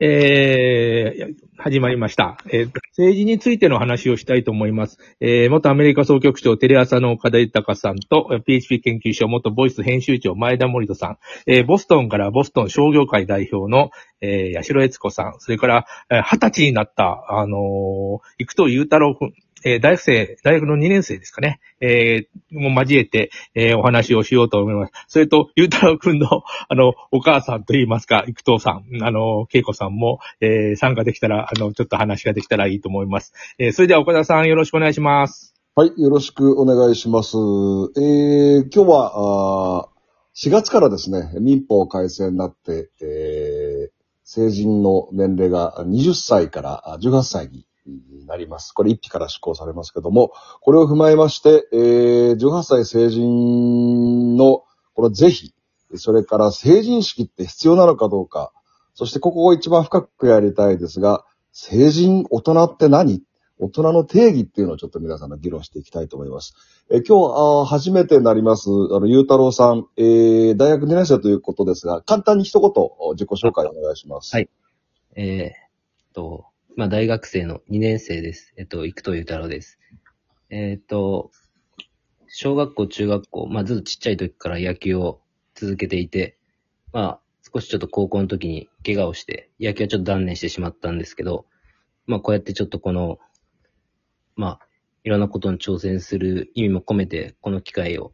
[0.00, 2.38] えー、始まりました。
[2.52, 4.98] えー政治についての話をしたいと思います。
[5.20, 13.90] えー元アメリカ総局長テレ朝の岡田豊さんと、PHP 研究所元ボイス編集長前田森人さん、えーボストンからボストン商業界代表の、
[14.20, 19.32] えー、八代悦子さん、それから、えー二十歳になった、あのー、生藤祐太郎君、
[19.64, 24.92] えー大学生、大学の2年生ですかね、えーも交えて、えーお話をしようと思います。
[25.08, 26.28] それと、祐太郎君の、
[26.68, 33.32] あの、お母さんといいますか、生藤さん、あの、恵子さんも、えー参加できたら、あの、ちょっと話ができたらいいと思います。
[33.58, 35.54] えーそれでは岡田さんよろしくお願いします。
[35.74, 37.36] はい、よろしくお願いします。
[37.36, 39.12] えー、今日は、
[39.84, 39.88] あ
[40.34, 43.90] 4月からですね、民法改正になって、えー、
[44.22, 48.72] 成人の年齢が20歳から18歳にになります。
[48.72, 55.54] これ1期から施行されますけども、これを踏まえまして、えー、18歳成人のこの是非、
[55.94, 58.52] それから成人式って必要なのかどうか、
[58.94, 63.22] そしてここを一番深くやりたいですが、成人、大人って何？
[63.60, 66.54] 大人の定義っていうのをちょっと皆さんの議論していきたいと思います。
[66.90, 72.70] え今日あ初めてになります、あの、ゆうたろうさん、えー、大学2年生ということですが、簡単に一言
[73.14, 74.34] 自己紹介をお願いします。
[74.34, 74.48] はい
[75.16, 76.46] えーっと、
[76.78, 78.54] まあ、大学生の2年生です。
[78.56, 79.80] えっと、生藤ゆ太郎です。
[80.48, 81.32] えっと、
[82.28, 85.20] 小学校、中学校、まあ、ずっとちっちゃい時から野球を
[85.56, 86.38] 続けていて、
[86.92, 87.20] まあ、
[87.52, 91.46] 少しちょっと高校の時に怪我をして、野球はちょっと断念してしまったんですけど、
[92.06, 93.18] まあ、こうやってちょっとこの、
[94.36, 94.66] まあ、
[95.02, 98.12] いろんなことに挑戦する意味も込めて、この機会を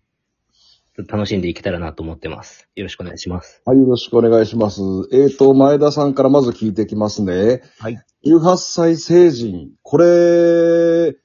[1.08, 2.68] 楽しんでいけたらなと思ってます。
[2.76, 3.62] よろしくお願いします。
[3.64, 4.80] はい、よろしくお願いします。
[5.12, 7.62] えーと、前田さんからまず聞いていきますね。
[7.80, 7.98] はい。
[8.26, 9.70] 18歳成人。
[9.82, 11.16] これ、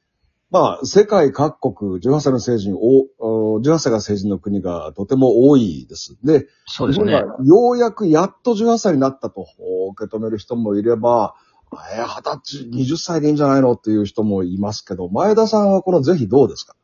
[0.52, 6.18] まあ、世界各国、18歳の成人を、お18歳が成人の国がとても多いです。
[6.24, 7.12] で、そうですね。
[7.44, 9.46] ようやくやっと18歳になったと
[9.92, 11.36] 受け止める人もいれば、
[11.72, 13.74] えー、20歳、20歳でいいんじゃないの？
[13.74, 16.76] っていう人もいますけど、前田さんはこの是非どうですか？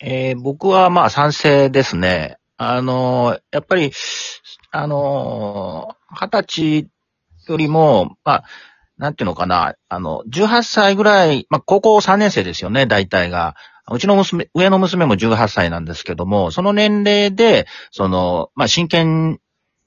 [0.00, 2.38] えー僕はまあ賛成ですね。
[2.58, 3.92] あの、やっぱり、
[4.70, 6.88] あの、二十歳
[7.48, 8.44] よりも、まあ、
[8.98, 13.56] なんていうのかな、あの、18歳ぐらい、まあ、高校3年生ですよね、大体が。
[13.90, 19.38] うちの娘、上の娘も18歳なんですけども、その年齢で、その、まあ、真剣、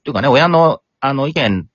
[0.04, 1.66] というかね、親の、あの、意見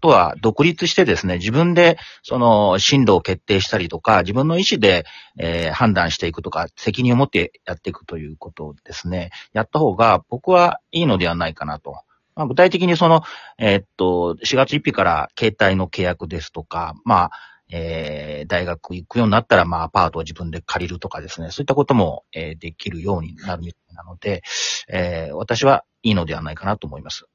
[0.00, 5.04] とは独立してですね、自分で、その、進路を決定したりとか、自分の意思で、
[5.38, 9.30] えー判断していくとか、責任を持ってやっていくということですね。
[9.52, 11.96] やった方が僕はいいのではないかなと。
[12.34, 13.22] まあ、具体的にその、
[13.58, 17.30] えーっと、4月1日から携帯の契約ですとか、まあ、
[17.70, 23.62] えー大学行くようになったら、まあ、アパートを自分で借りるとかですね、そういったことも、えーできるようになる
[23.94, 24.42] なので、
[24.88, 27.26] えー私はいいのではないかなと思います。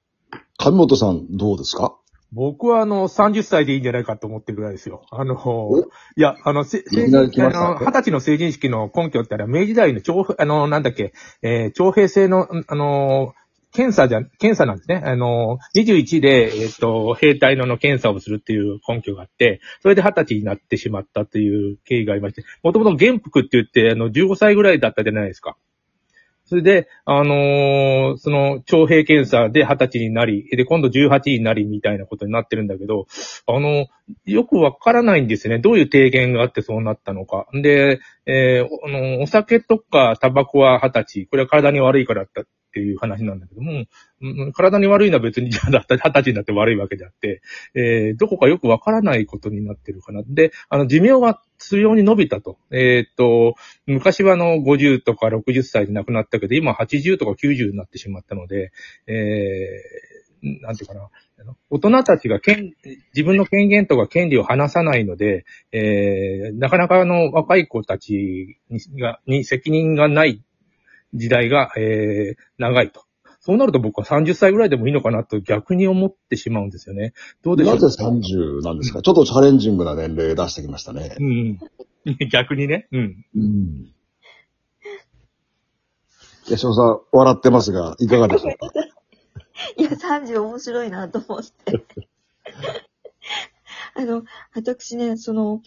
[0.57, 1.97] 上本さんどうですか？
[2.33, 5.05] 僕はあの、30歳でいいんじゃないかと思ってるぐらいですよ。
[5.11, 5.35] あの、
[6.17, 13.33] いや、あの、せいきなり来ましたあの二十歳の成人式の根拠ってあれは明治時代の徴、あの、なんだっけ、えー徴兵制の、あの、
[13.73, 15.01] 検査じゃ、検査なんですね。
[15.03, 25.57] あの、21で、えっ、と、兵隊のの検査をするっていう根拠があって、それで20歳になってしまったという経緯がありまして、もともと元服って言って、あの、15歳ぐらいだったじゃないですか。
[26.53, 33.07] それで、あのーその、徴兵検査で20歳になり、で、今度18になりみたいなことになってるんだけど、
[33.47, 33.87] あの、
[34.25, 35.57] よくわからないんですね。
[35.57, 37.47] どういう提言があってそうなったのか。
[37.53, 41.25] で、えーあの、お酒とかタバコは20歳。
[41.25, 43.85] これは体に悪いからだっていう話なんだけども、
[44.21, 47.43] うん体に悪いのは別にじゃあだった20歳になって悪いわけであって、
[47.75, 50.23] えーどこかよくわからないことになってるかな。
[50.27, 52.57] で、あの、寿命が強に伸びたと。
[52.71, 58.71] えーっと、昔はあの50とか60歳で亡くなったけど、今80とか90になってしまったので、
[59.05, 61.09] えー、なんていうかな。
[61.69, 62.73] 大人たちが権
[63.13, 70.41] 自分の権限とか権利を話さないので、えー、なかなかあの若い子たちにがに責任がない
[71.13, 73.03] 時代が、えー、長いと。
[73.39, 77.13] そうなると僕は30歳ぐらいでもいいのかなと逆に思ってしまうんですよね。
[77.43, 77.75] どうでしょう？
[77.75, 79.01] なぜ30なんですか？
[79.01, 81.17] ちょっとチャレンジングな年齢出してきましたね。
[81.19, 81.59] うん。
[82.31, 82.87] 逆にね。
[82.93, 83.25] うん。
[83.35, 83.93] うん。
[86.45, 88.71] 八代さん、笑ってますが、いかがでしょうか？
[89.77, 91.83] いや、30面白いなと思って。
[93.95, 94.23] あの、
[94.55, 95.61] 私ね、その、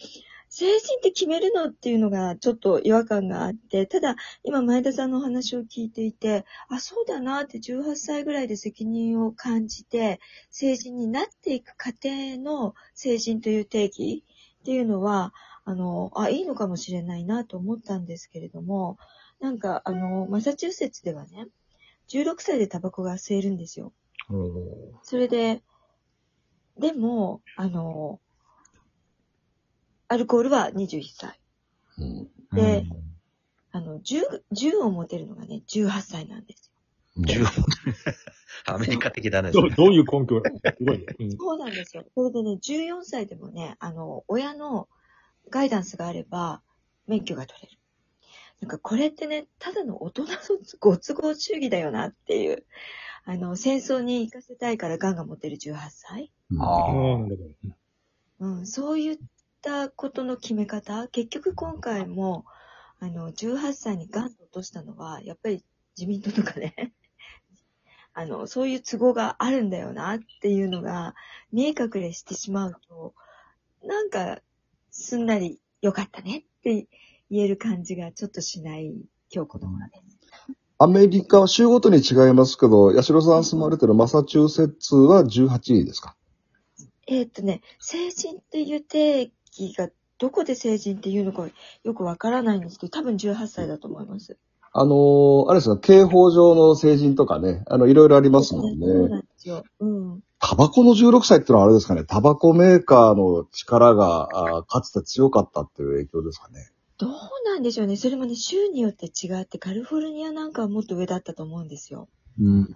[0.59, 10.19] 成人って決めるのっていうのがちょっと違和感があって、ただ、今前田さんのお話を聞いていて、あ、そうだなって18歳ぐらいで責任を感じて、
[10.49, 14.23] 成人になっていく過程の成人という定義
[14.61, 15.31] っていうのは、
[15.63, 18.97] あの、あ、いいのかもしれないなと思ったんですけれども、
[19.39, 21.45] なんか、あの、マサチューセッツではね、
[22.09, 23.93] 16歳でタバコが吸えるんですよ。
[25.03, 25.61] それで、
[26.79, 28.19] でも、あの、
[30.07, 31.39] アルコールは21歳。
[31.97, 32.85] うんで、
[33.71, 34.21] あの、銃、
[34.51, 36.71] 銃を持てるのがね、18歳なんです
[37.17, 37.43] 十
[38.65, 39.51] アメリカ的だね。
[39.51, 41.05] どうどういう根拠すごいね。
[41.19, 41.37] うんよ。
[41.39, 42.05] そうなんですよ。
[42.15, 44.87] それでね、14歳でもね、あの、親の
[45.49, 46.61] ガイダンスがあれば、
[47.07, 47.77] 免許が取れる。
[48.61, 50.29] なんかこれってね、ただの大人の
[50.79, 52.65] ご都合主義だよなっていう。
[53.25, 56.31] あの、戦争に行かせたいからガンが持てる18歳。
[56.59, 57.49] あそうなんだけど
[58.39, 59.17] うん、そういっ
[59.67, 62.45] たことの決め方、結局今回も、
[62.99, 65.63] あの、18歳にガンと落としたのは、やっぱり
[65.97, 66.93] 自民党とかね、
[68.13, 71.15] あの、そういう都合があるんだよなっていうのが、
[71.51, 73.13] 見え隠れしてしまうと、
[73.83, 74.39] なんか、
[74.89, 76.87] すんなり良かったねって
[77.29, 78.85] 言える感じがちょっとしない
[79.29, 80.17] 今日この頃です。
[80.79, 86.15] アメリカは州ごとに違いますけど、八代さん住まれてるマサチューセッツは18位ですか？
[87.07, 89.31] えーっとね、成人って
[89.65, 89.89] いう定義が
[90.19, 91.47] どこで成人っていうのか
[91.83, 94.37] よくわからないんですけど、多分18歳だと思います。
[94.73, 99.09] あのーあれですか、刑法上の成人とかね、あの、いろいろありますもんそうね。
[99.09, 99.63] なんですよ。
[99.79, 100.21] うん。
[100.39, 106.69] タバコの16歳ってのはあれですかね、タバコメーカーの力が、あーかつて強かったっていう影響ですかね。
[106.99, 107.11] どう
[107.45, 107.95] なんでしょうね。
[107.95, 112.07] それもね、州によって違って、カリフォルニアなんかはもっと上だったと思うんですよ。
[112.39, 112.67] うん。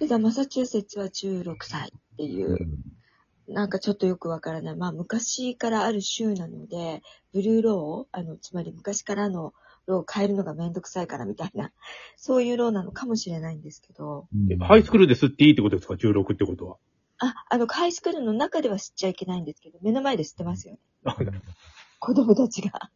[0.00, 2.56] ただ、マサチューセッツは16歳っていう、
[3.48, 4.76] なんかちょっとよくわからない。
[4.76, 7.02] まあ、昔からある州なので、
[7.32, 9.52] ブルーロー、あの、つまり昔からの
[9.86, 11.70] ローを変えるのがめんどくさいからみたいな、
[12.16, 16.76] そういうローなのかもしれないんですけど、えハイスクールで吸っていいってことですか ?16 ってことは。
[17.18, 20.80] あ、あの、ハイスクールの中では吸っちゃいけないんですけど、目の前で吸ってますよね。
[22.00, 22.90] 子供たちが。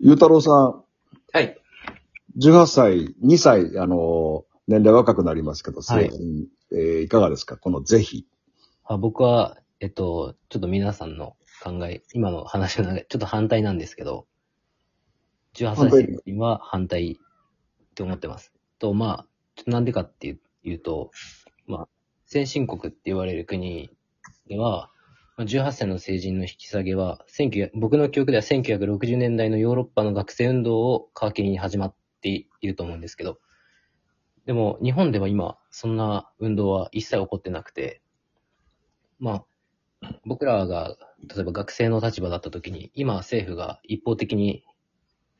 [0.00, 0.84] ゆうたろうさん、
[1.32, 1.58] はい。
[2.38, 7.56] 18歳、2歳、あのー年齢若くなりますけど、はい成人えーいかがですか？
[7.56, 8.26] この是非。
[8.84, 14.26] あ僕は、えっと、ちょっと皆さんの考え、今の話の中でちょっと反対なんですけど、
[15.54, 18.52] 18歳成人は反対って思ってます。
[18.78, 19.26] と、ま
[19.66, 21.10] あ、なんでかっていう言うと、
[21.66, 21.88] まあ、
[22.26, 23.90] 先進国って言われる国
[24.48, 24.90] では、
[25.36, 32.28] まあ18歳の成人の引き下げは、1900僕の記憶では1960年代のヨーロッパの学生運動を皮切りに始まって
[32.60, 33.38] いると思うんですけど、
[34.48, 38.00] でも日本では今、そんな運動は一切起こってなくて、
[39.18, 39.44] ま
[40.00, 44.64] あ、僕らが、例えば学生の立場だった時に、今政府が一方的に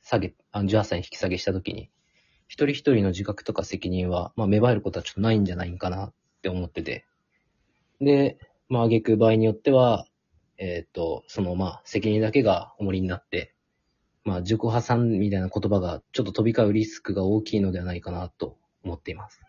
[0.02, 1.88] 下げ、あの18歳に引き下げした時に、
[2.48, 6.12] 一人一人の自覚とか責任は、まあ芽生えることはちょっとないんじゃないかなっ
[6.42, 7.06] て思ってて。
[8.02, 8.36] で、
[8.68, 10.04] まあ挙句場合によっては、
[10.58, 13.54] えっ、と、そのまあ責任だけが重りになって、
[14.24, 18.58] まあ自己破産みたいな言葉がちょっと飛び交うリスクが大きいのではないかなと
[18.88, 19.40] 思っています。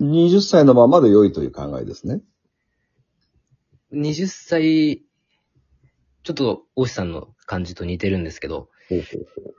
[0.00, 2.20] 20歳のままで良いという考えですね。
[3.92, 5.02] 20歳、
[6.22, 9.54] ちょっと大石さんの感じと似てるんですけど、ほうほうほう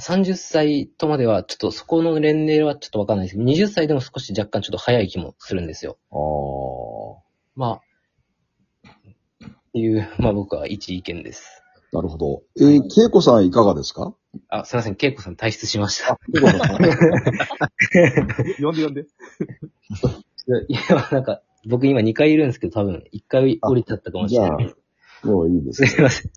[0.00, 5.98] 30歳とまでは、ちょっとそこの年齢はちょっとわかんないですけど、20歳でも少し若干ちょっと早い気もするんですよ。
[6.10, 7.20] あ
[7.54, 8.88] まあ、
[9.46, 11.62] っていう、まあ僕は一意見です。
[11.92, 12.42] あ、なるほど。
[12.58, 14.14] えー、恵子さんいかがですか？
[14.48, 16.18] あ、すいません、恵子さん退出しました。
[18.60, 19.06] 呼んで呼んで。
[20.68, 20.80] いや、
[21.10, 24.74] なんか、僕今2回いるんですけど、多分1回降りちゃったかもしれない。
[25.24, 26.00] もういいですす。
[26.00, 26.30] いません。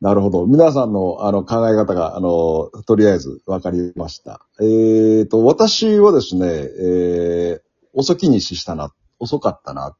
[0.00, 0.46] なるほど。
[0.46, 4.46] 皆さんのあの考え方が、あの、とりあえず分かりました。
[4.60, 7.60] えっ、と、私はですね、えー、
[7.94, 9.96] 遅きに死したな、遅かったな。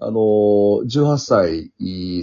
[0.00, 1.72] あの、18歳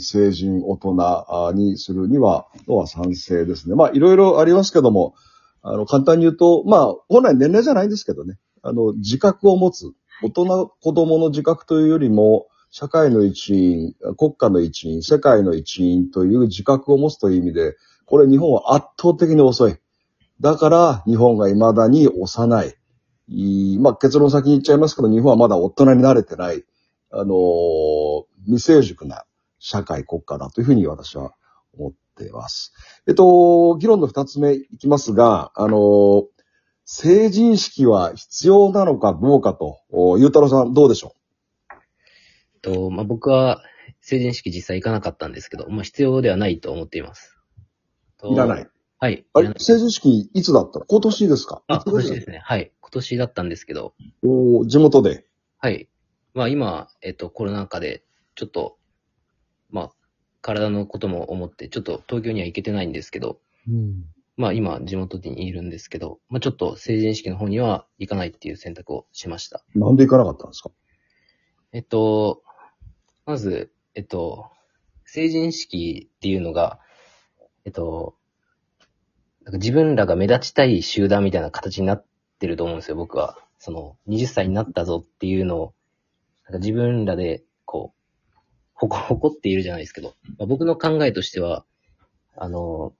[0.01, 3.75] 成人大人にするには、のは賛成ですね。
[3.75, 5.13] まあ、いろいろありますけども、
[5.61, 9.91] あの、簡単に言うと、まあ、本来年齢じゃないんですけどね、あの、自覚を持つ。
[10.23, 19.77] 大人、子供の自覚というよりも、社会の一員、国家の一員、世界の一員という自覚を持つという意味で、これ日本は圧倒的に遅い。
[20.41, 22.75] だから日本が未だに幼い。
[23.79, 26.63] まあ、結論先に言っちゃいますけど、日本はまだ大人になれてない、
[27.15, 29.25] あのー未成熟な
[29.59, 31.33] 社会国家だというふうに私は
[31.77, 32.73] 思っています。
[33.07, 36.25] えっと、議論の二つ目いきますが、あのー
[36.87, 41.15] 成人式は必要なのかどうかと、おゆうたろうさんどうでしょ
[42.61, 43.63] と、まあ僕は
[44.01, 47.39] 成人式実際行かなかったんですけど、まあ必要ではないと思っています。
[48.23, 48.67] いらない。。
[48.99, 49.25] はい。
[49.33, 49.51] あれ？
[49.57, 50.85] 成人式いつだったの？
[50.85, 51.63] 今年ですか？
[51.67, 52.39] あ、今年ですね。
[52.43, 52.71] はい。
[52.81, 55.25] 今年だったんですけど、おー地元で。
[55.57, 55.89] はい。
[56.35, 58.03] まあ今、えっと、コロナ禍で、
[58.35, 58.77] ちょっと、
[59.71, 59.91] まあ、
[60.41, 63.39] 体のことも思って、ちょっと東京には行けてないんですけど、
[64.37, 69.63] まあ今、地元にいるんですけど、まあちょっと成人式の方には行かないっていう選択をしました。
[69.73, 70.71] なんで行かなかったんですか？
[71.71, 72.43] えっと、
[73.25, 74.51] まず、えっと、
[75.05, 76.79] 成人式っていうのが、
[77.63, 78.17] えっと、
[79.45, 82.05] なんか自分らが目立ちたい集団みたいな形になっ
[82.39, 83.37] てると思うんですよ、僕は。
[83.57, 85.73] その、20歳になったぞっていうのを、
[86.45, 88.05] なんか自分らで、こう、
[88.73, 91.65] ほこ、 誇っているじゃないですけど、まあ、僕の考えとしては、
[92.35, 92.93] あの、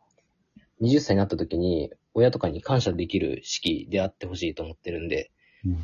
[0.81, 5.31] 20歳になった時に、親とかに感謝できる式であってほしいと思ってるんで、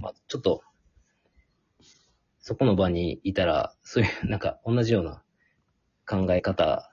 [0.01, 0.63] まあ、ちょっと、
[2.39, 5.23] そこの場にいたら、そういう、 なんか、同じような
[6.07, 6.91] 考え方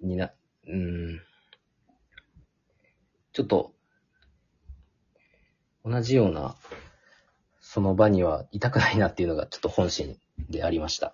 [0.00, 0.32] にな、
[0.66, 1.20] うん、
[3.32, 3.74] ちょっと、
[5.84, 6.56] 同じような、
[7.76, 10.16] その場にはいたくないなっていうのがちょっと本心
[10.48, 11.12] でありました。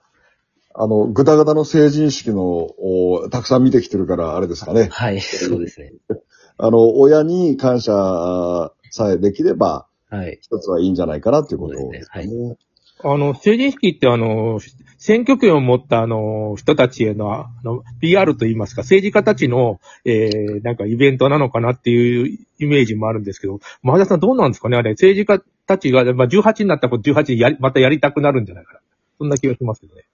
[0.73, 4.88] あの、ぐだぐだの成人式の、おたくさん見てきてるから、あれですかね。
[4.92, 5.92] はい、そうですね。
[6.59, 10.38] あの、親に感謝さえできれば、はい。
[10.40, 12.57] 一つはいいんじゃないかなっていうことですそうね。
[13.02, 14.61] あの、成人式ってあの、
[15.02, 28.80] 選挙権を持ったあの、人たちへの、あの、PR といいますか、政治家たちの、えー、なんかイベントなのかなっていうイメージもあるんですけど、前田さんどうなんですかねあれ、政治家たちが、まあ、18になったら18やり、またやりたくなるんじゃないかな。
[29.18, 30.04] そんな気がしますけどね。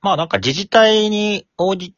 [0.00, 1.94] まあなんか自治体に応じ、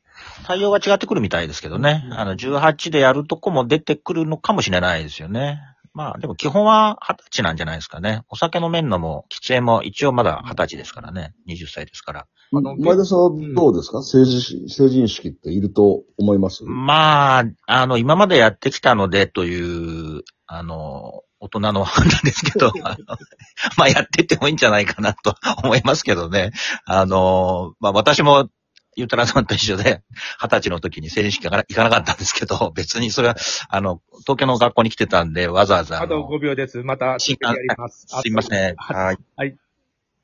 [0.47, 2.07] 対応が違ってくるみたいですけどね。
[2.11, 5.63] あの、18でやるとこも出てくるのかもしれないですよね。
[5.95, 8.23] まあでも基本は20歳なんじゃないですかね。
[8.29, 11.35] お酒飲めんのも、喫煙も一応まだ20歳ですからね。
[11.49, 12.27] 20歳ですから。
[12.53, 16.65] あの前田さんはどうですか、成人式、成人式っていると思います？
[16.65, 23.17] まあ、あの、今までやってきたのでという、あの、大人の判断ですけど、 あの
[23.77, 26.53] まあやってってもいいんじゃないかなと思いますけどね。
[26.87, 28.49] あの、まあ私も、
[28.97, 30.03] ゆうたらさんと一緒で、
[30.41, 33.37] 二十歳の時に成人式が行かなかったんですけど、別にそれは、
[33.69, 36.83] あの、東京の学校に来てたんで、わざわざ、あとあの5秒です。
[36.83, 38.07] また、続けてやります。
[38.09, 38.75] すいません。
[38.77, 39.19] あはい。
[39.37, 39.57] はい。